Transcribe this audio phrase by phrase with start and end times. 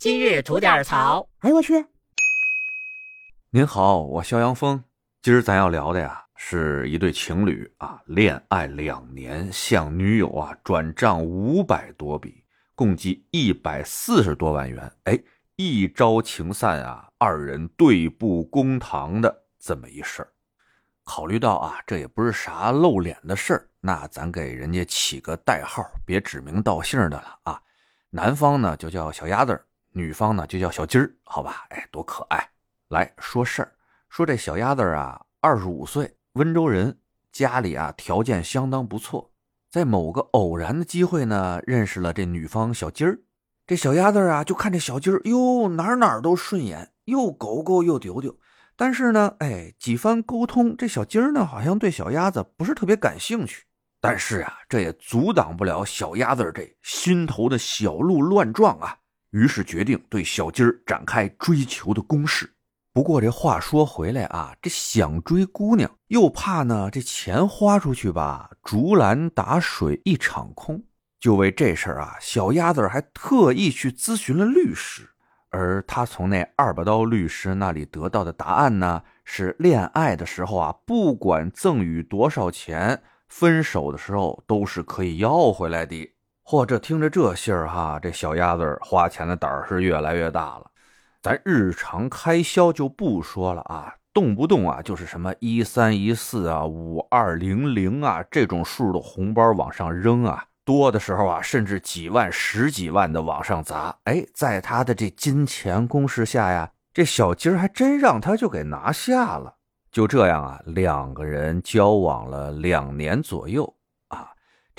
[0.00, 1.28] 今日吐点槽。
[1.40, 1.84] 哎呦我去！
[3.50, 4.82] 您好，我肖阳峰。
[5.20, 12.42] 今儿咱要聊的呀，是一对情侣啊，恋爱两年，向女友啊转账五百多笔，
[12.74, 14.90] 共计一百四十多万元。
[15.04, 15.18] 哎，
[15.56, 20.32] 一朝情散啊，二人对簿公堂的这么一事儿。
[21.04, 27.60] 考虑到啊，这也不是啥露脸的事儿，那咱给人家起个代号，别指名道姓的了啊。
[28.08, 29.62] 男方呢就叫小鸭子
[29.92, 31.66] 女方呢就叫小鸡儿，好吧？
[31.70, 32.48] 哎，多可爱！
[32.88, 33.72] 来说事儿，
[34.08, 36.98] 说这小鸭子啊，二十五岁，温州人，
[37.32, 39.30] 家里啊条件相当不错。
[39.70, 43.20] 在某个偶然的机会呢，认识了这女方小鸡儿。
[43.66, 48.36] 这小鸭子啊，就看这小鸡儿，哟，哪哪都顺眼，又狗狗又丢丢。
[48.76, 53.64] 但是呢，哎，几番沟通，这小鸡儿呢，好像对小鸭子不是特别感兴趣。
[54.00, 58.96] 但是啊，这也阻挡不了小鸭子这心头的小鹿乱撞啊。
[59.30, 62.52] 于是决定对小鸡儿展开追求的攻势。
[62.92, 70.82] 不过这话说回来啊，这想追姑娘，又怕呢这钱花出去吧，竹篮打水一场空。
[71.20, 75.08] 就为这事儿啊，小鸭子还特意去咨询了律师。
[75.50, 86.10] 而他从那二把刀律师那里得到的答案呢，是恋爱的时候啊，不管赠与多少钱，分手的时候都是可以要回来的。
[86.50, 90.66] 嚯，这听着这信儿哈，这小鸭子花钱的胆儿是越来越大了。
[91.22, 103.94] 咱日常开销就不说了啊，动不动啊就是什么一三一四啊、五二零零啊这种数的红包往上扔啊，多的时候啊甚至几万、十几万的往上砸。
[104.02, 109.54] 哎，在他的这金钱攻势下呀，这小鸡儿还真让他就给拿下了。
[109.92, 113.72] 就这样啊，两个人交往了两年左右。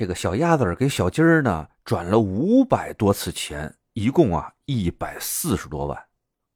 [0.00, 6.04] 这个小鸭子给小鸡儿呢转了五百多次钱，一共啊一百四十多万。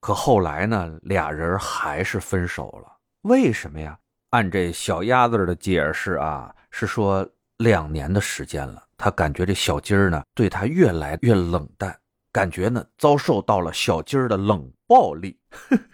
[0.00, 2.90] 可后来呢，俩人还是分手了。
[3.20, 3.98] 为什么呀？
[4.30, 7.28] 按这小鸭子的解释啊，是说
[7.58, 11.94] 两年的时间了，他感觉这小鸡儿呢对他越来越冷淡，
[12.32, 15.38] 感觉呢遭受到了小鸡儿的冷暴力。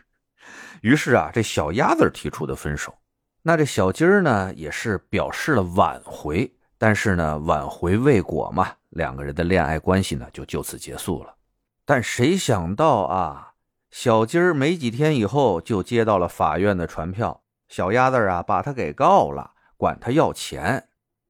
[0.82, 2.96] 于是啊，这小鸭子提出的分手。
[3.42, 6.48] 那这小鸡儿呢也是表示了挽回。
[6.82, 11.34] 但是呢，挽回未果嘛，两个人的恋爱关系呢就就此结束了。
[11.84, 13.52] 但谁想到啊，
[13.90, 20.88] 小鸡儿没几天以后就接到了法院的传票，小鸭子啊把他给告了，管他要钱。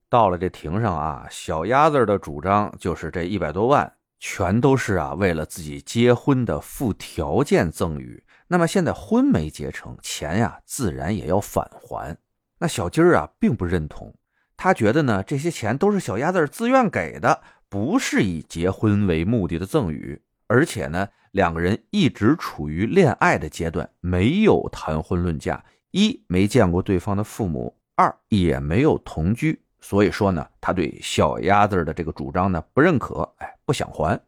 [0.09, 8.23] 到了这庭上啊，小鸭子的主张就是这一百多万全都是啊为了自己结婚的附条件赠与。
[8.47, 12.17] 那么现在婚没结成，钱呀自然也要返还。
[12.61, 14.15] 那小鸡儿啊并不认同。
[14.63, 17.41] 他觉得呢，这些钱都是小鸭子自愿给的，
[17.71, 20.21] 不是以结婚为目的的赠与。
[20.49, 29.59] 而且呢，两个人一直处于恋爱的阶段，没有谈婚论嫁，一没见过对方的父母，二也没有同居。
[29.81, 34.21] 所以说呢，他对小鸭子的这个主张呢不认可，哎，不想还。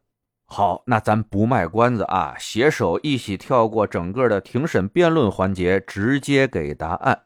[0.47, 7.25] 好，那咱不卖关子啊，携手一起跳过整个的庭审辩论环节，直接给答案。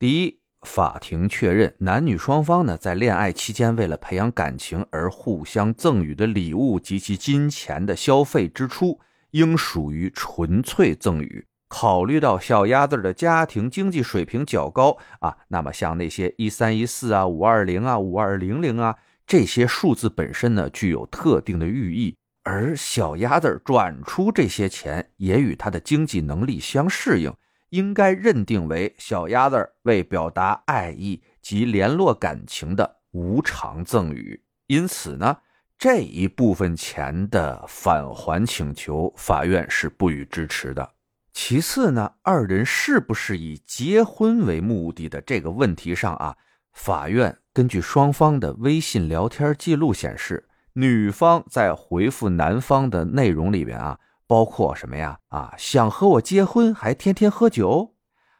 [0.00, 0.40] 第一。
[0.64, 8.98] 法庭确认，男女双方呢在恋爱期间为了培养感情而互相赠予的礼物及其金钱的消费支出，
[9.30, 11.46] 应属于纯粹赠与。
[11.68, 27.34] 考虑到小鸭子的家庭经济水平较高啊，那么像那些一三一四啊、五二零啊、五二零零啊这些数字本身呢具有特定的寓意，而小鸭子转出这些钱也与他的经济能力相适应。
[27.74, 35.38] 应该认定为小鸭子为表达爱意及联络感情的无偿赠与，因此呢，
[35.76, 40.88] 这一部分钱的返还请求，法院是不予支持的。
[41.32, 46.36] 其次呢，二人是不是以结婚为目的的这个问题上啊，
[46.74, 53.98] 法院根据双方的微信聊天记录显示，女方在回复男方的内容里边啊。
[54.26, 55.18] 包括什么呀？
[55.28, 57.94] 啊，想和我结婚还天天喝酒，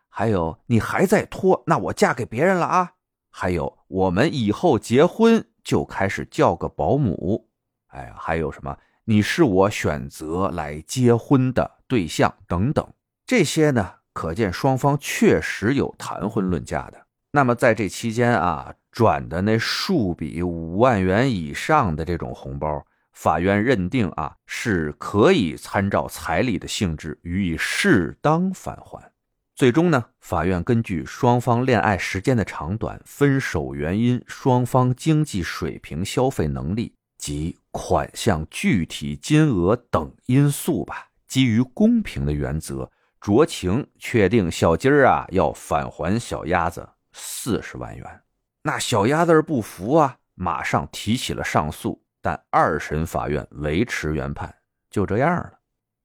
[0.09, 2.93] 还有你还在拖，那我嫁给别人了啊！
[3.31, 7.49] 还有我们以后结婚就开始叫个保姆，
[7.89, 8.77] 哎，还有什么？
[9.07, 12.87] 你是我选择来结婚的对象等等，
[13.27, 17.07] 这些呢，可见双方确实有谈婚论嫁的。
[17.33, 22.87] 那么在这期间啊，转的那数笔五万元以上的这种红包。
[23.15, 29.13] 法院认定啊，是可以参照彩礼的性质予以适当返还。
[29.55, 42.91] 最终呢，法院根据双方恋爱时间的长短、分手原因、双方经济水平、消费能力及款项、具体金额等因素吧，基于公平的原则，
[43.21, 48.21] 酌情确定小鸡儿啊要返还小鸭子四十万元。
[48.65, 54.55] 那小鸭子不服啊，马上提起了上诉，但二审法院维持原判，
[54.89, 55.59] 就这样了。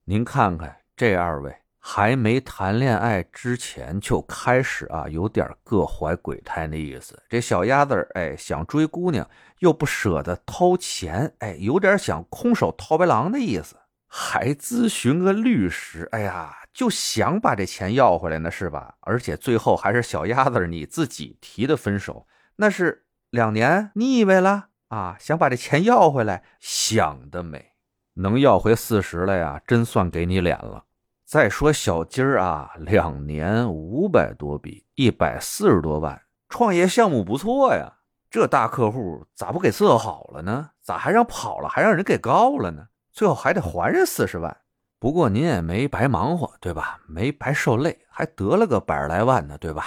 [0.04, 1.56] 您看看这二位。
[1.81, 7.18] 还没谈恋爱之前就开始啊，有点各怀鬼胎那意思。
[7.30, 9.27] 这小鸭子哎，想追姑娘
[9.60, 13.77] 又不舍得掏钱，哎，有点想空手套白狼的意思。
[14.07, 18.95] 还咨询个律师，哎呀，就想把这钱要回来呢，是吧？
[19.00, 22.27] 而且最后还是小鸭子你自己提的分手，
[22.57, 27.74] 那是两年腻歪了啊，想把这钱要回来，想得美！
[28.15, 30.83] 能要回四十了呀，真算给你脸了。
[31.25, 37.97] 再说小鸡儿啊，两年五百多笔，一百四十多万，创业项目不错呀。
[38.31, 40.71] 这大客户咋不给伺候好了呢？
[40.81, 42.88] 咋还让跑了，还让人给告了呢？
[43.12, 44.57] 最后还得还人四十万。
[45.00, 47.00] 不过您也没白忙活，对吧？
[47.07, 49.85] 没白受累，还得了个百来万呢，对吧？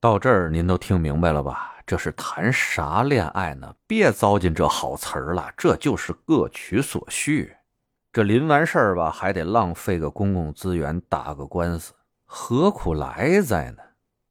[0.00, 1.74] 到这儿您都听明白了吧？
[1.88, 3.74] 这是谈啥恋爱呢？
[3.86, 7.50] 别糟践这好词儿了，这就是各取所需。
[8.12, 11.94] 这临完事儿吧，还得浪费个公共资源打个官司，
[12.26, 13.78] 何苦来哉呢？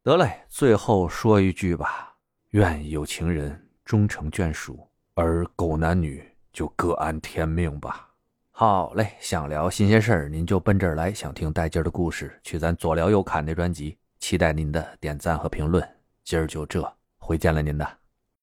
[0.03, 2.13] 得嘞，最后说一句吧：
[2.51, 8.09] 愿有情人终成眷属，而狗男女就各安天命吧。
[8.51, 13.97] 好嘞，想聊新鲜事儿，您就奔这儿来；想听带劲儿的故事，去咱左聊右侃那专辑。
[14.19, 15.83] 期待您的点赞和评论。
[16.23, 16.81] 今儿就这，
[17.27, 18.06] 会见了您的。